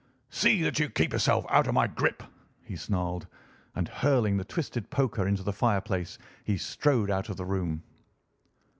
[0.31, 2.23] "See that you keep yourself out of my grip,"
[2.63, 3.27] he snarled,
[3.75, 7.83] and hurling the twisted poker into the fireplace he strode out of the room.